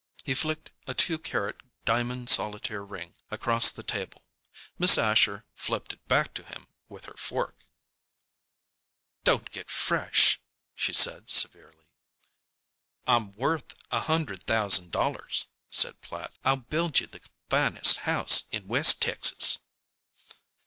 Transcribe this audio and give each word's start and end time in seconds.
He 0.23 0.33
flicked 0.33 0.71
a 0.87 0.95
two 0.95 1.19
carat 1.19 1.57
diamond 1.85 2.27
solitaire 2.27 2.83
ring 2.83 3.13
across 3.29 3.69
the 3.69 3.83
table. 3.83 4.23
Miss 4.79 4.97
Asher 4.97 5.45
flipped 5.53 5.93
it 5.93 6.07
back 6.07 6.33
to 6.33 6.43
him 6.43 6.65
with 6.89 7.05
her 7.05 7.13
fork. 7.15 7.63
"Don't 9.23 9.51
get 9.51 9.69
fresh," 9.69 10.41
she 10.73 10.91
said, 10.91 11.29
severely. 11.29 11.85
"I'm 13.05 13.35
worth 13.35 13.75
a 13.91 13.99
hundred 13.99 14.41
thousand 14.45 14.91
dollars," 14.91 15.45
said 15.69 16.01
Platt. 16.01 16.33
"I'll 16.43 16.57
build 16.57 16.99
you 16.99 17.05
the 17.05 17.21
finest 17.51 17.97
house 17.97 18.45
in 18.51 18.65
West 18.67 19.03
Texas." 19.03 19.59